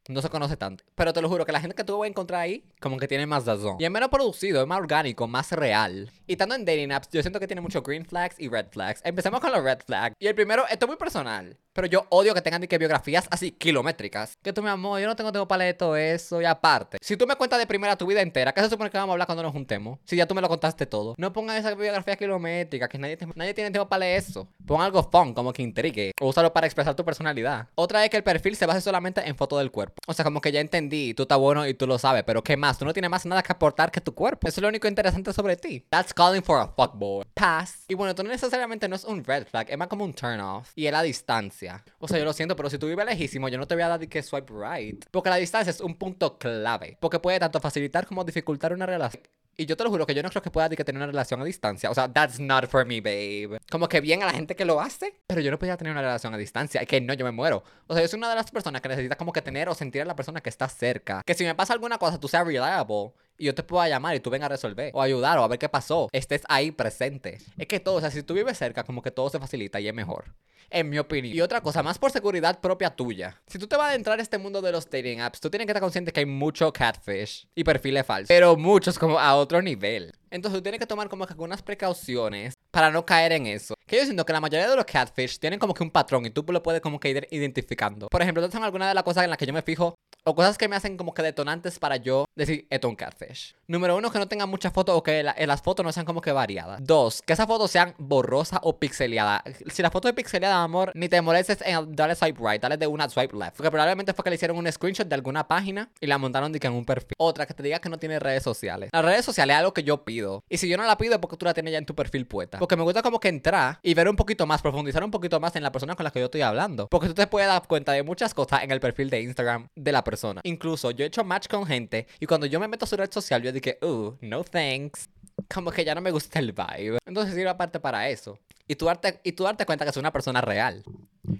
[0.07, 0.83] no se conoce tanto.
[0.95, 3.07] Pero te lo juro que la gente que tú vas a encontrar ahí, como que
[3.07, 3.77] tiene más razón.
[3.79, 6.11] Y es menos producido, es más orgánico, más real.
[6.25, 9.01] Y estando en dating apps, yo siento que tiene mucho green flags y red flags.
[9.03, 10.15] Empecemos con los red flags.
[10.19, 11.57] Y el primero, esto es muy personal.
[11.77, 14.35] Pero yo odio que tengan que biografías así kilométricas.
[14.41, 16.41] Que tú, mi amor, yo no tengo tiempo para leer todo eso.
[16.41, 18.97] Y aparte, si tú me cuentas de primera tu vida entera, ¿qué se supone que
[18.97, 19.99] vamos a hablar cuando nos juntemos?
[20.03, 21.13] Si ya tú me lo contaste todo.
[21.19, 24.47] No pongan esa biografía kilométrica, que nadie, nadie tiene tiempo para leer eso.
[24.65, 26.13] Pon algo fun, como que intrigue.
[26.19, 27.67] O úsalo para expresar tu personalidad.
[27.75, 30.01] Otra es que el perfil se base solamente en foto del cuerpo.
[30.07, 32.57] O sea, como que ya entendí, tú estás bueno y tú lo sabes, pero ¿qué
[32.57, 32.79] más?
[32.79, 34.47] Tú no tienes más nada que aportar que tu cuerpo.
[34.47, 35.85] Eso es lo único interesante sobre ti.
[35.91, 37.23] That's calling for a fuckboy.
[37.35, 37.85] Pass.
[37.87, 40.39] Y bueno, esto no necesariamente no es un red flag, es más como un turn
[40.39, 40.71] off.
[40.73, 41.66] Y es la distancia.
[41.99, 43.87] O sea, yo lo siento, pero si tú vives lejísimo, yo no te voy a
[43.87, 45.05] dar que swipe right.
[45.11, 46.97] Porque la distancia es un punto clave.
[46.99, 49.23] Porque puede tanto facilitar como dificultar una relación.
[49.59, 51.41] Y yo te lo juro que yo no creo que pueda que tener una relación
[51.41, 51.89] a distancia.
[51.89, 53.59] O sea, that's not for me, babe.
[53.71, 56.03] Como que bien a la gente que lo hace, pero yo no podía tener una
[56.03, 56.79] relación a distancia.
[56.79, 57.63] Es que no, yo me muero.
[57.87, 60.03] O sea, yo soy una de las personas que necesita como que tener o sentir
[60.03, 61.23] a la persona que está cerca.
[61.25, 63.13] Que si me pasa alguna cosa, tú seas reliable.
[63.39, 64.91] Y yo te pueda llamar y tú vengas a resolver.
[64.93, 66.07] O ayudar o a ver qué pasó.
[66.11, 67.39] Estés ahí presente.
[67.57, 69.87] Es que todo, o sea, si tú vives cerca, como que todo se facilita y
[69.87, 70.35] es mejor.
[70.69, 71.35] En mi opinión.
[71.35, 73.41] Y otra cosa, más por seguridad propia tuya.
[73.47, 75.65] Si tú te vas a adentrar a este mundo de los dating apps, tú tienes
[75.65, 78.27] que estar consciente que hay mucho catfish y perfiles falsos.
[78.27, 80.13] Pero muchos como a otro nivel.
[80.29, 83.75] Entonces tú tienes que tomar como que algunas precauciones para no caer en eso.
[83.85, 86.29] Que yo siento que la mayoría de los catfish tienen como que un patrón y
[86.29, 88.07] tú lo puedes como que ir identificando.
[88.09, 89.95] Por ejemplo, estas son algunas de las cosas en las que yo me fijo
[90.27, 93.55] o cosas que me hacen como que detonantes para yo decir esto es un catfish.
[93.67, 96.05] Número uno, que no tengan muchas fotos o que la- eh, las fotos no sean
[96.05, 96.79] como que variadas.
[96.83, 99.41] Dos, que esas fotos sean borrosas o pixeleadas.
[99.67, 102.87] Si la foto es pixeleada, amor, ni te molestes en darle swipe right, dale de
[102.87, 103.55] una swipe left.
[103.57, 106.57] Porque probablemente fue que le hicieron un screenshot de alguna página y la montaron de
[106.61, 107.13] en un perfil.
[107.17, 108.89] Otra, que te diga que no tiene redes sociales.
[108.91, 110.43] Las redes sociales es algo que yo pido.
[110.49, 112.25] Y si yo no la pido es porque tú la tienes ya en tu perfil
[112.27, 112.57] puesta.
[112.59, 115.55] Porque me gusta como que entrar y ver un poquito más, profundizar un poquito más
[115.55, 116.87] en la persona con la que yo estoy hablando.
[116.89, 119.91] Porque tú te puedes dar cuenta de muchas cosas en el perfil de Instagram de
[119.91, 120.16] la persona.
[120.43, 123.11] Incluso yo he hecho match con gente y cuando yo me meto a su red
[123.11, 125.09] social, yo dije, uh, no thanks.
[125.53, 126.97] Como que ya no me gusta el vibe.
[127.05, 128.39] Entonces sirve aparte para eso.
[128.67, 130.83] Y tú darte, y tú darte cuenta que es una persona real.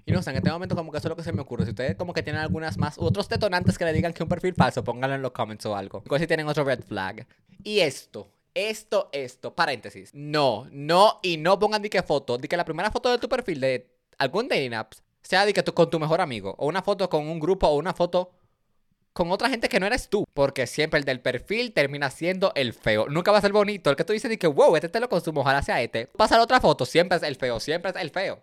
[0.06, 1.66] Y no sé, en este momento como que eso es lo que se me ocurre.
[1.66, 4.54] Si ustedes como que tienen algunas más, otros detonantes que le digan que un perfil
[4.54, 6.04] falso, pónganlo en los comments o algo.
[6.06, 7.28] Igual si tienen otro red flag.
[7.64, 10.12] Y esto, esto, esto, paréntesis.
[10.14, 13.28] No, no, y no pongan di que foto, di que la primera foto de tu
[13.28, 16.82] perfil de algún dating app sea di que tú con tu mejor amigo, o una
[16.82, 18.32] foto con un grupo, o una foto
[19.18, 20.26] con otra gente que no eres tú.
[20.36, 23.08] Porque siempre el del perfil termina siendo el feo.
[23.10, 23.90] Nunca va a ser bonito.
[23.90, 26.06] El que tú dices de que, wow, este te lo consumo, ojalá sea este.
[26.06, 28.40] Pasa la otra foto, siempre es el feo, siempre es el feo.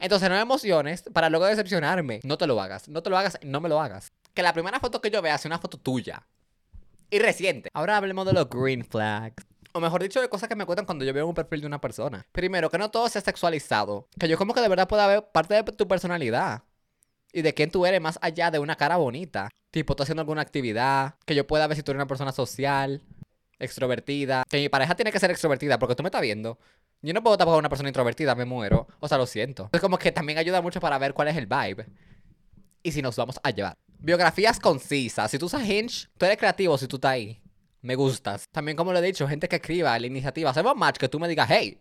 [0.00, 2.20] Entonces no emociones para luego decepcionarme.
[2.24, 4.10] No te lo hagas, no te lo hagas, no me lo hagas.
[4.32, 6.26] Que la primera foto que yo vea sea una foto tuya.
[7.10, 7.68] Y reciente.
[7.74, 9.44] Ahora hablemos de los green flags.
[9.74, 11.78] O mejor dicho, de cosas que me cuentan cuando yo veo un perfil de una
[11.78, 12.26] persona.
[12.32, 14.08] Primero, que no todo sea sexualizado.
[14.18, 16.62] Que yo como que de verdad pueda ver parte de tu personalidad.
[17.36, 19.50] Y de quién tú eres más allá de una cara bonita.
[19.70, 21.16] Tipo, tú haciendo alguna actividad.
[21.26, 23.02] Que yo pueda ver si tú eres una persona social.
[23.58, 24.42] Extrovertida.
[24.48, 26.58] Que mi pareja tiene que ser extrovertida porque tú me estás viendo.
[27.02, 28.88] Yo no puedo con una persona introvertida, me muero.
[29.00, 29.68] O sea, lo siento.
[29.70, 31.84] Es como que también ayuda mucho para ver cuál es el vibe.
[32.82, 33.76] Y si nos vamos a llevar.
[33.98, 35.30] Biografías concisas.
[35.30, 37.42] Si tú usas Hinge, tú eres creativo si tú estás ahí.
[37.82, 38.46] Me gustas.
[38.50, 40.48] También, como lo he dicho, gente que escriba la iniciativa.
[40.48, 41.78] Hacemos match que tú me digas, hey,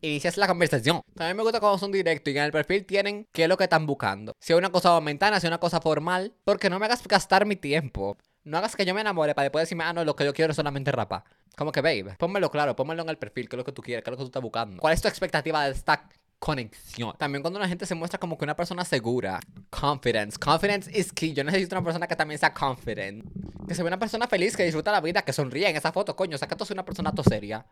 [0.00, 1.00] inicias la conversación.
[1.14, 3.64] También me gusta cuando son directos y en el perfil tienen qué es lo que
[3.64, 4.32] están buscando.
[4.40, 6.34] Si es una cosa momentánea, si es una cosa formal.
[6.44, 8.16] Porque no me hagas gastar mi tiempo.
[8.44, 10.52] No hagas que yo me enamore para después decirme, ah, no, lo que yo quiero
[10.52, 11.24] es solamente rapa.
[11.56, 14.04] Como que, babe, pónmelo claro, pónmelo en el perfil, qué es lo que tú quieres,
[14.04, 14.80] qué es lo que tú estás buscando.
[14.80, 17.14] ¿Cuál es tu expectativa de esta conexión?
[17.18, 19.40] También cuando una gente se muestra como que una persona segura.
[19.70, 20.38] Confidence.
[20.38, 21.32] Confidence is key.
[21.32, 23.24] Yo necesito una persona que también sea confident.
[23.66, 26.14] Que se vea una persona feliz, que disfruta la vida, que sonríe en esa foto,
[26.14, 26.36] coño.
[26.36, 27.66] O sea, que tú seas una persona to seria.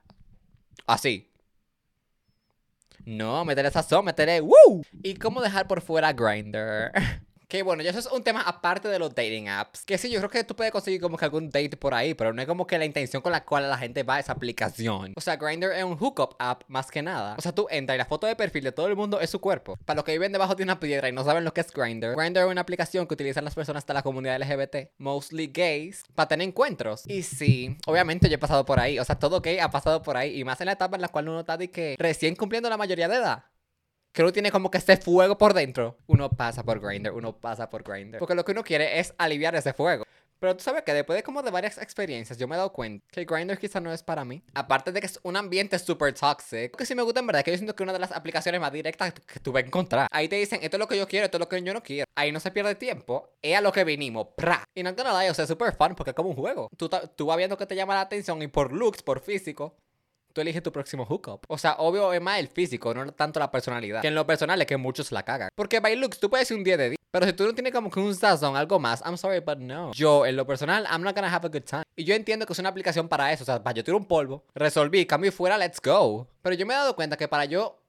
[0.86, 1.30] Así.
[3.06, 4.82] No, meteré sazón, meteré ¡Woo!
[5.02, 6.90] ¿Y cómo dejar por fuera Grindr?
[7.48, 9.84] Que bueno, ya eso es un tema aparte de los dating apps.
[9.84, 12.32] Que sí, yo creo que tú puedes conseguir como que algún date por ahí, pero
[12.32, 15.12] no es como que la intención con la cual la gente va a esa aplicación.
[15.16, 17.34] O sea, Grindr es un hookup app más que nada.
[17.38, 19.40] O sea, tú entras y la foto de perfil de todo el mundo es su
[19.40, 19.76] cuerpo.
[19.84, 22.16] Para los que viven debajo de una piedra y no saben lo que es Grindr,
[22.16, 26.28] Grindr es una aplicación que utilizan las personas de la comunidad LGBT, mostly gays, para
[26.28, 27.02] tener encuentros.
[27.06, 28.98] Y sí, obviamente yo he pasado por ahí.
[28.98, 30.38] O sea, todo gay ha pasado por ahí.
[30.38, 32.76] Y más en la etapa en la cual uno está de que recién cumpliendo la
[32.76, 33.44] mayoría de edad
[34.14, 37.68] que uno tiene como que ese fuego por dentro, uno pasa por Grindr, uno pasa
[37.68, 38.18] por Grindr.
[38.18, 40.04] Porque lo que uno quiere es aliviar ese fuego.
[40.38, 43.04] Pero tú sabes que después de como de varias experiencias, yo me he dado cuenta
[43.10, 44.44] que Grindr quizá no es para mí.
[44.54, 46.76] Aparte de que es un ambiente súper toxic.
[46.76, 48.72] Que sí me gusta en verdad, que yo siento que una de las aplicaciones más
[48.72, 50.06] directas que tú vas a encontrar.
[50.12, 51.82] Ahí te dicen, esto es lo que yo quiero, esto es lo que yo no
[51.82, 52.04] quiero.
[52.14, 53.30] Ahí no se pierde tiempo.
[53.42, 54.28] Es a lo que vinimos.
[54.36, 54.62] ¡Pra!
[54.76, 56.68] Y no te nada, o sea, es súper fun porque es como un juego.
[56.76, 59.74] Tú, tú vas viendo que te llama la atención y por looks, por físico,
[60.34, 61.44] tú eliges tu próximo hookup.
[61.48, 64.02] O sea, obvio es más el físico, no tanto la personalidad.
[64.02, 65.48] Que en lo personal es que muchos la cagan.
[65.54, 66.98] Porque by looks tú puedes ser un 10 de 10.
[67.10, 69.92] Pero si tú no tienes como que un sazón, algo más, I'm sorry, but no.
[69.92, 71.84] Yo, en lo personal, I'm not gonna have a good time.
[71.94, 73.44] Y yo entiendo que es una aplicación para eso.
[73.44, 76.26] O sea, para yo tiro un polvo, resolví, cambio fuera, let's go.
[76.42, 77.80] Pero yo me he dado cuenta que para yo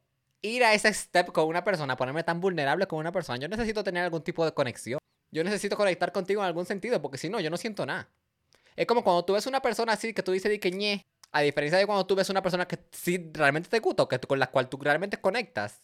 [0.43, 3.83] ir a ese step con una persona, ponerme tan vulnerable con una persona, yo necesito
[3.83, 4.99] tener algún tipo de conexión.
[5.31, 8.07] Yo necesito conectar contigo en algún sentido, porque si no, yo no siento nada.
[8.75, 11.05] Es como cuando tú ves una persona así que tú dices de que ñe,
[11.35, 14.17] a diferencia de cuando tú ves una persona que sí realmente te gusta o que,
[14.19, 15.83] con la cual tú realmente conectas,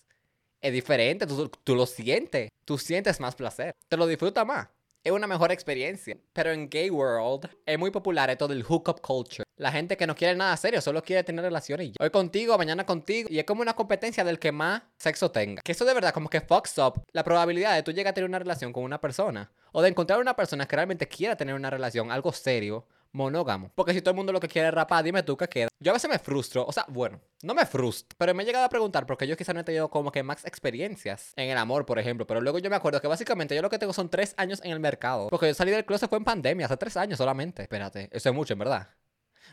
[0.62, 4.70] es diferente, tú, tú lo sientes, tú sientes más placer, te lo disfrutas más.
[5.04, 6.16] Es una mejor experiencia.
[6.32, 9.44] Pero en Gay World es muy popular esto del hookup culture.
[9.58, 11.94] La gente que no quiere nada serio, solo quiere tener relaciones.
[12.00, 13.28] Hoy contigo, mañana contigo.
[13.30, 15.62] Y es como una competencia del que más sexo tenga.
[15.64, 18.30] Que eso de verdad como que fucks up la probabilidad de tú llegar a tener
[18.30, 19.52] una relación con una persona.
[19.74, 23.72] O de encontrar una persona que realmente quiera tener una relación, algo serio monógamo.
[23.76, 25.68] Porque si todo el mundo lo que quiere es rapar, dime tú qué queda.
[25.80, 28.66] Yo a veces me frustro, o sea, bueno, no me frustro, pero me he llegado
[28.66, 31.86] a preguntar porque yo quizás no he tenido como que más experiencias en el amor,
[31.86, 32.28] por ejemplo.
[32.28, 34.72] Pero luego yo me acuerdo que básicamente yo lo que tengo son tres años en
[34.72, 35.30] el mercado.
[35.30, 37.64] Porque yo salí del closet fue en pandemia, hace tres años solamente.
[37.64, 38.90] Espérate, eso es mucho, en verdad.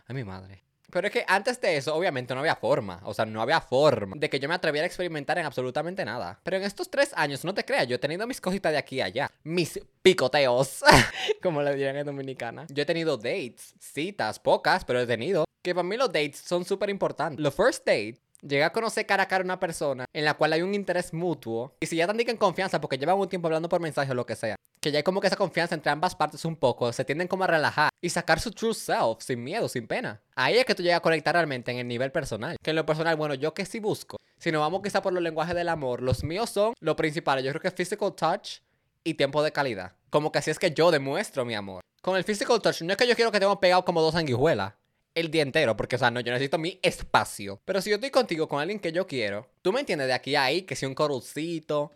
[0.07, 0.68] Ay, mi madre.
[0.91, 3.01] Pero es que antes de eso, obviamente, no había forma.
[3.05, 6.41] O sea, no había forma de que yo me atreviera a experimentar en absolutamente nada.
[6.43, 9.01] Pero en estos tres años, no te creas, yo he tenido mis cositas de aquí
[9.01, 9.31] a allá.
[9.45, 10.83] Mis picoteos,
[11.43, 12.67] como le dirían en Dominicana.
[12.71, 15.45] Yo he tenido dates, citas, pocas, pero he tenido.
[15.63, 17.43] Que para mí los dates son súper importantes.
[17.43, 20.53] Los first date Llegué a conocer cara a cara a una persona en la cual
[20.53, 21.75] hay un interés mutuo.
[21.81, 24.27] Y si ya te en confianza, porque llevan un tiempo hablando por mensaje o lo
[24.27, 27.05] que sea, que ya hay como que esa confianza entre ambas partes un poco, se
[27.05, 30.21] tienden como a relajar y sacar su true self sin miedo, sin pena.
[30.35, 32.57] Ahí es que tú llegas a conectar realmente en el nivel personal.
[32.63, 34.17] Que en lo personal, bueno, yo que sí busco.
[34.39, 37.43] Si nos vamos quizá por los lenguajes del amor, los míos son lo principal.
[37.43, 38.61] Yo creo que physical touch
[39.03, 39.93] y tiempo de calidad.
[40.11, 41.83] Como que así es que yo demuestro mi amor.
[42.01, 44.75] Con el physical touch, no es que yo quiero que tengamos pegado como dos sanguijuelas
[45.15, 47.61] el día entero, porque, o sea, no, yo necesito mi espacio.
[47.65, 50.37] Pero si yo estoy contigo con alguien que yo quiero, tú me entiendes de aquí
[50.37, 51.93] a ahí, que si un corucito,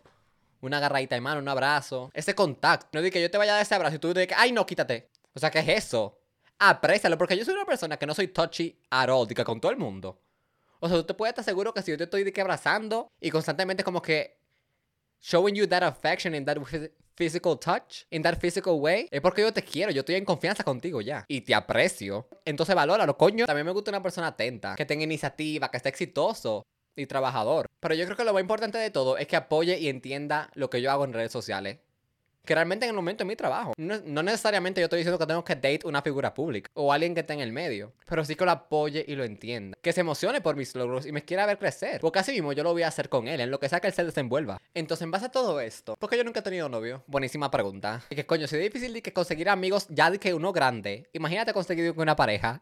[0.63, 2.87] una agarradita de mano, un abrazo, ese contacto.
[2.93, 4.65] No de que yo te vaya a dar ese abrazo y tú digas, ay, no,
[4.65, 5.09] quítate.
[5.33, 6.19] O sea, ¿qué es eso?
[6.59, 9.71] Aprécialo, porque yo soy una persona que no soy touchy at all, que con todo
[9.71, 10.21] el mundo.
[10.79, 13.11] O sea, tú te puedes estar seguro que si yo te estoy de que abrazando
[13.19, 14.37] y constantemente como que
[15.21, 16.57] showing you that affection and that
[17.15, 20.63] physical touch, in that physical way, es porque yo te quiero, yo estoy en confianza
[20.63, 21.25] contigo ya.
[21.27, 22.27] Y te aprecio.
[22.45, 23.45] Entonces valóralo, coño.
[23.45, 26.63] También me gusta una persona atenta, que tenga iniciativa, que esté exitoso
[26.95, 27.67] y trabajador.
[27.79, 30.69] Pero yo creo que lo más importante de todo es que apoye y entienda lo
[30.69, 31.77] que yo hago en redes sociales
[32.45, 33.73] que realmente en el momento de mi trabajo.
[33.77, 37.21] No, necesariamente yo estoy diciendo que tengo que date una figura pública o alguien que
[37.21, 39.77] esté en el medio, pero sí que lo apoye y lo entienda.
[39.81, 42.01] Que se emocione por mis logros y me quiera ver crecer.
[42.01, 43.87] Porque así mismo yo lo voy a hacer con él, en lo que sea que
[43.87, 44.61] él se desenvuelva.
[44.73, 47.03] Entonces, en base a todo esto, porque yo nunca he tenido novio?
[47.07, 48.03] Buenísima pregunta.
[48.09, 51.07] Y que coño, si es difícil de que conseguir amigos ya de que uno grande,
[51.13, 52.61] imagínate conseguir con una pareja.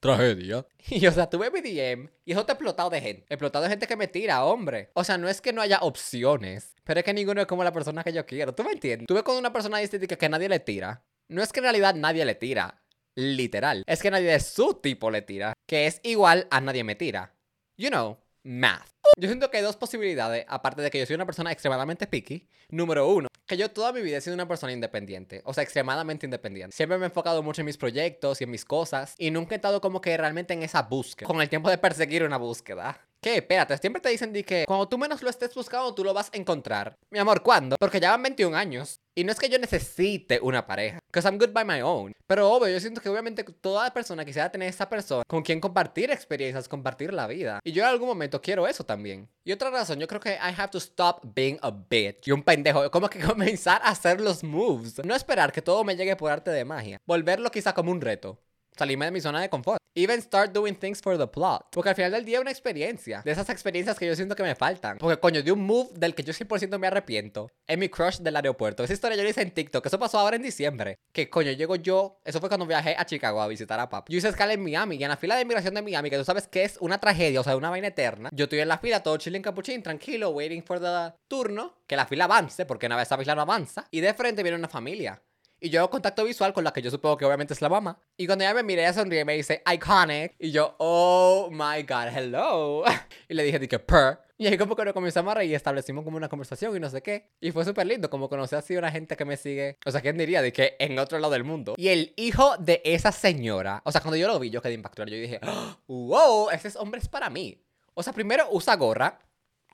[0.00, 0.66] Tragedia.
[0.88, 3.26] Y o sea, tuve mi DM y eso te explotado de gente.
[3.28, 4.90] Explotado de gente que me tira, hombre.
[4.94, 7.72] O sea, no es que no haya opciones, pero es que ninguno es como la
[7.72, 8.54] persona que yo quiero.
[8.54, 9.06] ¿Tú me entiendes?
[9.08, 11.04] Tuve con una persona distinta que nadie le tira.
[11.28, 12.82] No es que en realidad nadie le tira.
[13.16, 13.82] Literal.
[13.86, 15.54] Es que nadie de su tipo le tira.
[15.66, 17.34] Que es igual a nadie me tira.
[17.76, 18.88] You know, math.
[19.18, 22.48] Yo siento que hay dos posibilidades, aparte de que yo soy una persona extremadamente picky.
[22.68, 26.26] Número uno, que yo toda mi vida he sido una persona independiente, o sea, extremadamente
[26.26, 26.74] independiente.
[26.74, 29.56] Siempre me he enfocado mucho en mis proyectos y en mis cosas, y nunca he
[29.56, 33.00] estado como que realmente en esa búsqueda, con el tiempo de perseguir una búsqueda.
[33.26, 33.38] ¿Qué?
[33.38, 36.30] Espérate, siempre te dicen de que cuando tú menos lo estés buscando, tú lo vas
[36.32, 36.94] a encontrar.
[37.10, 37.74] Mi amor, ¿cuándo?
[37.76, 39.00] Porque ya van 21 años.
[39.16, 42.12] Y no es que yo necesite una pareja, because I'm good by my own.
[42.28, 46.12] Pero obvio, yo siento que obviamente toda persona quisiera tener esa persona con quien compartir
[46.12, 47.58] experiencias, compartir la vida.
[47.64, 49.28] Y yo en algún momento quiero eso también.
[49.42, 52.28] Y otra razón, yo creo que I have to stop being a bitch.
[52.28, 55.04] Y un pendejo, como que comenzar a hacer los moves.
[55.04, 56.98] No esperar que todo me llegue por arte de magia.
[57.04, 58.38] Volverlo quizá como un reto
[58.76, 59.80] salirme de mi zona de confort.
[59.98, 61.68] Even start doing things for the plot.
[61.72, 63.22] Porque al final del día es una experiencia.
[63.24, 64.98] De esas experiencias que yo siento que me faltan.
[64.98, 67.50] Porque coño, de un move del que yo 100% me arrepiento.
[67.66, 68.84] Es mi crush del aeropuerto.
[68.84, 69.86] Esa historia yo la hice en TikTok.
[69.86, 70.98] Eso pasó ahora en diciembre.
[71.14, 72.20] Que coño, llego yo.
[72.26, 74.10] Eso fue cuando viajé a Chicago a visitar a Pap.
[74.10, 74.96] Yo hice escala en Miami.
[74.96, 77.40] Y en la fila de inmigración de Miami, que tú sabes que es una tragedia,
[77.40, 78.28] o sea, una vaina eterna.
[78.34, 81.78] Yo estoy en la fila, todo chilling capuchín, tranquilo, waiting for the turno.
[81.86, 83.86] Que la fila avance, porque una vez esa fila no avanza.
[83.90, 85.22] Y de frente viene una familia.
[85.60, 87.98] Y yo hago contacto visual con la que yo supongo que obviamente es la mamá.
[88.16, 90.34] Y cuando ella me mira, ella sonríe y me dice, iconic.
[90.38, 92.84] Y yo, oh my god, hello.
[93.28, 94.20] y le dije, dije, per.
[94.38, 96.90] Y ahí como que nos comenzamos a reír y establecimos como una conversación y no
[96.90, 97.30] sé qué.
[97.40, 99.78] Y fue súper lindo, como conocí así una gente que me sigue.
[99.86, 100.42] O sea, ¿quién diría?
[100.42, 101.74] De que en otro lado del mundo.
[101.78, 105.08] Y el hijo de esa señora, o sea, cuando yo lo vi, yo quedé impactado.
[105.08, 105.40] Yo dije,
[105.86, 107.62] wow, ese hombre es para mí.
[107.94, 109.18] O sea, primero usa gorra,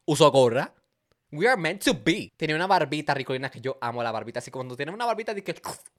[0.04, 0.72] usó gorra,
[1.32, 2.30] We are meant to be.
[2.36, 4.38] Tenía una barbita ricolina que yo amo la barbita.
[4.38, 5.54] Así como cuando tiene una barbita que.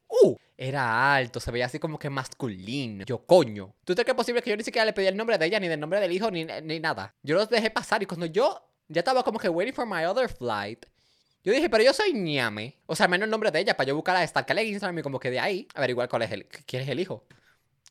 [0.08, 0.36] ¡Uh!
[0.56, 3.04] Era alto, se veía así como que masculino.
[3.04, 3.74] Yo, coño.
[3.84, 5.60] ¿Tú crees que es posible que yo ni siquiera le pedí el nombre de ella,
[5.60, 7.15] ni del nombre del hijo, ni, ni nada?
[7.24, 10.30] Yo los dejé pasar y cuando yo ya estaba como que waiting for my other
[10.30, 10.86] flight.
[11.43, 12.78] Yo dije, pero yo soy ñame.
[12.86, 15.02] O sea, menos el nombre de ella para yo buscar a esta en Instagram y
[15.02, 17.26] como que de ahí averiguar cuál es el, quién es el hijo.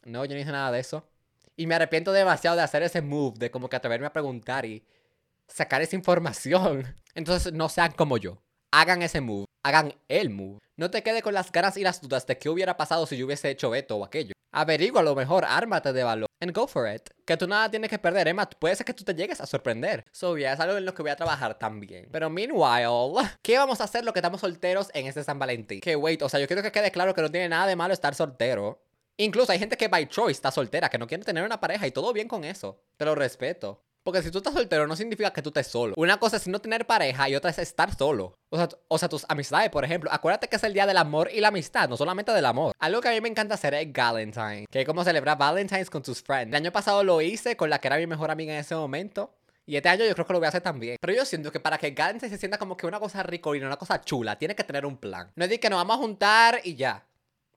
[0.05, 1.07] No, yo no hice nada de eso.
[1.57, 4.85] Y me arrepiento demasiado de hacer ese move, de como que atreverme a preguntar y
[5.49, 6.95] sacar esa información.
[7.15, 8.43] Entonces no sean como yo.
[8.71, 9.47] Hagan ese move.
[9.63, 10.59] Hagan el move.
[10.77, 13.27] No te quede con las ganas y las dudas de qué hubiera pasado si yo
[13.27, 14.33] hubiese hecho esto o aquello.
[14.55, 16.27] Averigua lo mejor, ármate de valor.
[16.41, 17.09] And go for it.
[17.25, 18.49] Que tú nada tienes que perder, Emma.
[18.49, 20.05] Puede ser que tú te llegues a sorprender.
[20.13, 22.09] So, yeah, es algo en lo que voy a trabajar también.
[22.11, 25.81] Pero meanwhile, ¿qué vamos a hacer lo que estamos solteros en este San Valentín?
[25.81, 27.95] Que wait, o sea, yo quiero que quede claro que no tiene nada de malo
[27.95, 28.83] estar soltero.
[29.17, 31.93] Incluso hay gente que by choice está soltera, que no quiere tener una pareja y
[31.93, 32.83] todo bien con eso.
[32.97, 33.85] Te lo respeto.
[34.03, 35.95] Porque si tú estás soltero no significa que tú estés solo.
[35.97, 38.37] Una cosa es no tener pareja y otra es estar solo.
[38.51, 40.11] O sea, o sea, tus amistades, por ejemplo.
[40.12, 42.75] Acuérdate que es el día del amor y la amistad, no solamente del amor.
[42.79, 44.67] Algo que a mí me encanta hacer es Valentine.
[44.71, 46.49] Que es como celebrar Valentine's con tus friends.
[46.49, 49.35] El año pasado lo hice con la que era mi mejor amiga en ese momento.
[49.65, 50.97] Y este año yo creo que lo voy a hacer también.
[51.01, 53.61] Pero yo siento que para que Valentine se sienta como que una cosa rico y
[53.61, 55.31] una cosa chula, tiene que tener un plan.
[55.37, 57.07] No es decir que nos vamos a juntar y ya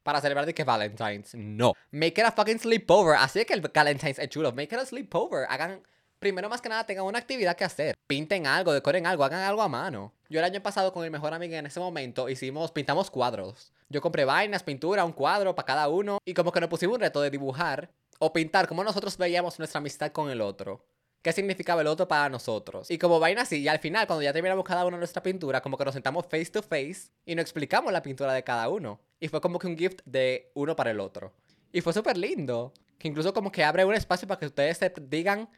[0.03, 1.33] para celebrar de que Valentine's.
[1.33, 1.73] No.
[1.89, 3.15] Make it a fucking sleepover.
[3.17, 4.51] Así que el Valentine's es chulo.
[4.51, 5.47] Make it a sleepover.
[5.49, 5.81] Hagan
[6.19, 7.95] primero más que nada tengan una actividad que hacer.
[8.07, 10.13] Pinten algo, decoren algo, hagan algo a mano.
[10.29, 13.71] Yo el año pasado con mi mejor amiga en ese momento hicimos, pintamos cuadros.
[13.89, 17.01] Yo compré vainas, pintura, un cuadro para cada uno y como que nos pusimos un
[17.01, 20.85] reto de dibujar o pintar como nosotros veíamos nuestra amistad con el otro.
[21.25, 22.91] ¿Qué significaba el otro para nosotros?
[22.91, 25.75] Y como vaina así, y al final, cuando ya terminamos cada uno nuestra pintura, como
[25.75, 28.99] que nos sentamos face to face y nos explicamos la pintura de cada uno.
[29.19, 31.33] Y fue como que un gift de uno para el otro.
[31.71, 32.73] Y fue súper lindo.
[32.99, 35.49] Que incluso como que abre un espacio para que ustedes se digan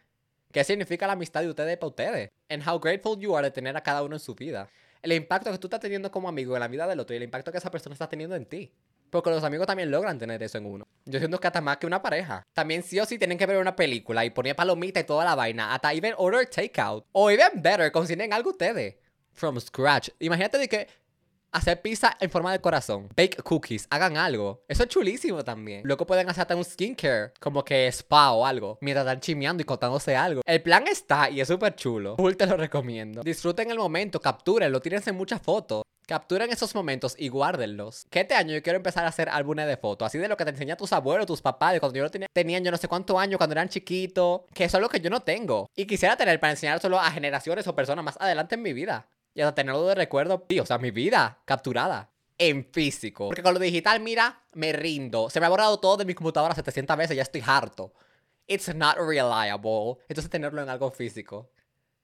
[0.51, 2.31] ¿Qué significa la amistad de ustedes para ustedes?
[2.49, 4.69] And how grateful you are de tener a cada uno en su vida.
[5.01, 7.23] El impacto que tú estás teniendo como amigo en la vida del otro y el
[7.23, 8.71] impacto que esa persona está teniendo en ti.
[9.09, 10.87] Porque los amigos también logran tener eso en uno.
[11.05, 12.45] Yo siento que hasta más que una pareja.
[12.53, 15.35] También sí o sí tienen que ver una película y poner palomita y toda la
[15.35, 15.73] vaina.
[15.73, 17.05] Hasta even order takeout.
[17.13, 18.95] O even better, cocinen algo ustedes.
[19.33, 20.09] From scratch.
[20.19, 20.87] Imagínate de que
[21.57, 23.09] hacer pizza en forma de corazón.
[23.15, 24.63] Bake cookies, hagan algo.
[24.67, 25.81] Eso es chulísimo también.
[25.83, 29.65] Luego pueden hacer hasta un skincare, como que spa o algo, mientras están chimeando y
[29.65, 30.41] contándose algo.
[30.45, 32.15] El plan está y es súper chulo.
[32.17, 33.21] Full te lo recomiendo.
[33.21, 35.83] Disfruten el momento, captúrenlo, tírense muchas fotos.
[36.07, 38.05] Capturen esos momentos y guárdenlos.
[38.09, 40.05] Que este año yo quiero empezar a hacer álbumes de fotos.
[40.05, 42.27] Así de lo que te enseñan tus abuelos, tus papás, de cuando yo no tenía,
[42.31, 44.43] tenían yo no sé cuántos años, cuando eran chiquitos.
[44.53, 45.67] Que eso es lo que yo no tengo.
[45.75, 49.41] Y quisiera tener para enseñárselo a generaciones o personas más adelante en mi vida y
[49.41, 53.27] hasta tenerlo de recuerdo, o sea, mi vida capturada en físico.
[53.27, 55.29] Porque con lo digital, mira, me rindo.
[55.29, 57.93] Se me ha borrado todo de mi computadora 700 veces, ya estoy harto.
[58.47, 60.03] It's not reliable.
[60.09, 61.51] Entonces tenerlo en algo físico.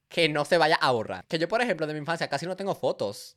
[0.08, 1.26] Que no se vaya a borrar.
[1.26, 3.36] Que yo, por ejemplo, de mi infancia casi no tengo fotos.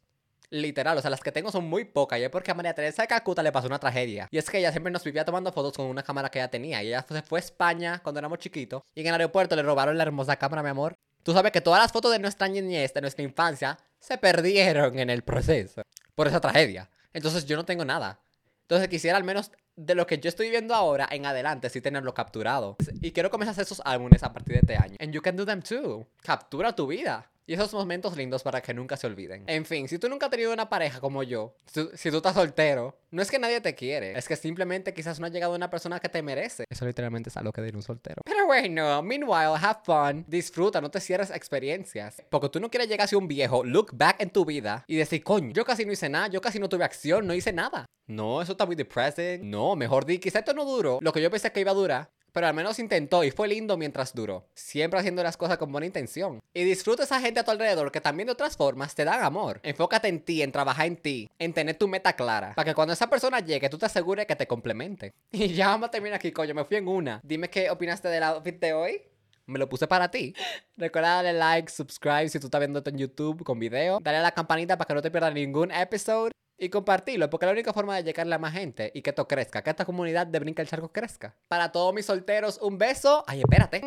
[0.50, 2.18] Literal, o sea, las que tengo son muy pocas.
[2.18, 4.28] Y es porque a María Teresa de Calcuta le pasó una tragedia.
[4.30, 6.82] Y es que ella siempre nos vivía tomando fotos con una cámara que ella tenía.
[6.82, 8.82] Y ella se fue a España cuando éramos chiquitos.
[8.94, 10.94] Y en el aeropuerto le robaron la hermosa cámara, mi amor.
[11.26, 15.10] Tú sabes que todas las fotos de nuestra niñez, de nuestra infancia, se perdieron en
[15.10, 15.82] el proceso
[16.14, 16.90] por esa tragedia.
[17.12, 18.20] Entonces yo no tengo nada.
[18.62, 22.14] Entonces quisiera al menos de lo que yo estoy viendo ahora en adelante sí tenerlo
[22.14, 22.76] capturado.
[23.00, 24.96] Y quiero comenzar a hacer esos álbumes a partir de este año.
[24.98, 26.06] And you can do them too.
[26.22, 27.30] Captura tu vida.
[27.48, 29.44] Y esos momentos lindos para que nunca se olviden.
[29.46, 32.34] En fin, si tú nunca has tenido una pareja como yo, si, si tú estás
[32.34, 35.70] soltero, no es que nadie te quiere, es que simplemente quizás no ha llegado una
[35.70, 36.64] persona que te merece.
[36.68, 38.20] Eso literalmente es algo que diré un soltero.
[38.24, 42.20] Pero bueno, meanwhile, have fun, disfruta, no te cierres experiencias.
[42.30, 44.96] Porque tú no quieres llegar a ser un viejo, look back en tu vida y
[44.96, 47.86] decir, coño, yo casi no hice nada, yo casi no tuve acción, no hice nada.
[48.08, 49.48] No, eso está muy depressing.
[49.48, 52.10] No, mejor di, quizás esto no duró lo que yo pensé que iba a durar
[52.36, 54.46] pero al menos intentó y fue lindo mientras duró.
[54.52, 56.38] Siempre haciendo las cosas con buena intención.
[56.52, 59.58] Y disfruta esa gente a tu alrededor que también de otras formas te dan amor.
[59.62, 62.52] Enfócate en ti, en trabajar en ti, en tener tu meta clara.
[62.54, 65.14] Para que cuando esa persona llegue, tú te asegures que te complemente.
[65.32, 66.52] Y ya vamos a terminar aquí, coño.
[66.52, 67.22] Me fui en una.
[67.24, 69.00] Dime qué opinaste del outfit de hoy.
[69.46, 70.34] Me lo puse para ti.
[70.76, 73.98] Recuerda darle like, subscribe si tú estás viendo esto en YouTube con video.
[74.02, 77.48] Dale a la campanita para que no te pierdas ningún episodio y compartirlo, porque es
[77.48, 80.26] la única forma de llegarle a más gente y que esto crezca, que esta comunidad
[80.26, 81.36] de Brinca el Charco crezca.
[81.48, 83.24] Para todos mis solteros, un beso.
[83.26, 83.80] Ay, espérate.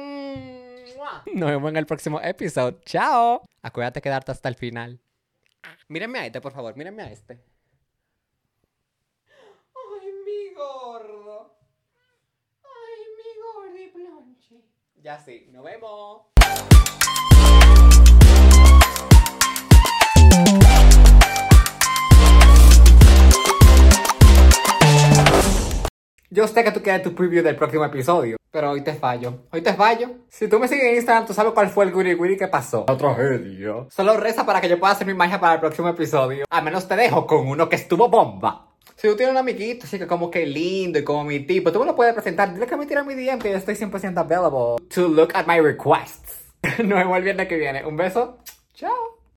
[1.33, 2.79] Nos vemos en el próximo episodio.
[2.85, 3.43] Chao.
[3.61, 4.99] Acuérdate de quedarte hasta el final.
[5.87, 7.41] Mírenme a este, por favor, mírenme a este.
[9.75, 11.57] Ay, mi gordo.
[12.63, 14.63] Ay, mi gordi plonchi.
[15.01, 16.27] Ya sí, nos vemos.
[26.31, 29.45] Yo sé que tú quieres tu preview del próximo episodio, pero hoy te fallo.
[29.51, 30.11] Hoy te fallo.
[30.29, 32.85] Si tú me sigues en Instagram, tú sabes cuál fue el guri guri que pasó.
[32.87, 33.87] La tragedia.
[33.89, 36.45] Solo reza para que yo pueda hacer mi magia para el próximo episodio.
[36.51, 38.67] Al menos te dejo con uno que estuvo bomba.
[38.95, 41.79] Si tú tienes un amiguito así que como que lindo y como mi tipo, tú
[41.79, 42.53] me lo puedes presentar.
[42.53, 45.59] Dile que me tire mi DM que yo estoy 100% available to look at my
[45.59, 46.45] requests.
[46.77, 47.83] Nos vemos el viernes que viene.
[47.83, 48.37] Un beso.